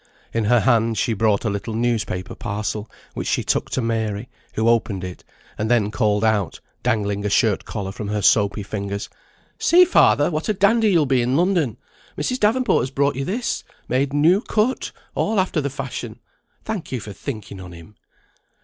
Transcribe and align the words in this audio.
In 0.33 0.45
her 0.45 0.61
hand 0.61 0.97
she 0.97 1.13
brought 1.13 1.45
a 1.45 1.49
little 1.51 1.75
newspaper 1.75 2.33
parcel, 2.33 2.89
which 3.13 3.27
she 3.27 3.43
took 3.43 3.69
to 3.69 3.81
Mary, 3.83 4.29
who 4.55 4.67
opened 4.67 5.03
it, 5.03 5.23
and 5.59 5.69
then 5.69 5.91
called 5.91 6.23
out, 6.23 6.59
dangling 6.81 7.23
a 7.23 7.29
shirt 7.29 7.65
collar 7.65 7.91
from 7.91 8.07
her 8.07 8.23
soapy 8.23 8.63
fingers: 8.63 9.09
"See, 9.59 9.85
father, 9.85 10.31
what 10.31 10.49
a 10.49 10.55
dandy 10.55 10.89
you'll 10.89 11.05
be 11.05 11.21
in 11.21 11.37
London! 11.37 11.77
Mrs. 12.17 12.39
Davenport 12.39 12.81
has 12.81 12.89
brought 12.89 13.15
you 13.15 13.23
this; 13.25 13.63
made 13.87 14.11
new 14.11 14.41
cut, 14.41 14.91
all 15.13 15.39
after 15.39 15.61
the 15.61 15.69
fashion. 15.69 16.19
Thank 16.65 16.91
you 16.91 16.99
for 16.99 17.13
thinking 17.13 17.61
on 17.61 17.71
him." 17.71 17.93